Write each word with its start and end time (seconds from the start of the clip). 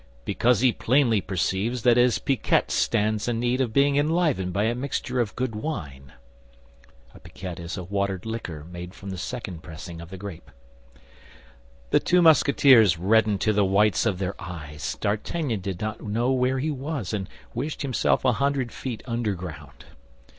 "Because 0.25 0.61
he 0.61 0.73
plainly 0.73 1.21
perceives 1.21 1.83
that 1.83 1.95
his 1.95 2.17
piquette* 2.17 2.71
stands 2.71 3.27
in 3.27 3.39
need 3.39 3.61
of 3.61 3.71
being 3.71 3.97
enlivened 3.97 4.51
by 4.51 4.63
a 4.63 4.73
mixture 4.73 5.19
of 5.19 5.35
good 5.35 5.53
wine." 5.53 6.13
* 6.83 7.13
A 7.13 7.83
watered 7.83 8.25
liquor, 8.25 8.63
made 8.63 8.95
from 8.95 9.11
the 9.11 9.17
second 9.19 9.61
pressing 9.61 10.01
of 10.01 10.09
the 10.09 10.17
grape. 10.17 10.49
The 11.91 11.99
two 11.99 12.19
Musketeers 12.23 12.97
reddened 12.97 13.41
to 13.41 13.53
the 13.53 13.63
whites 13.63 14.07
of 14.07 14.17
their 14.17 14.33
eyes. 14.41 14.97
D'Artagnan 14.99 15.59
did 15.59 15.79
not 15.79 16.01
know 16.01 16.31
where 16.31 16.57
he 16.57 16.71
was, 16.71 17.13
and 17.13 17.29
wished 17.53 17.83
himself 17.83 18.25
a 18.25 18.31
hundred 18.33 18.71
feet 18.71 19.03
underground. 19.05 19.85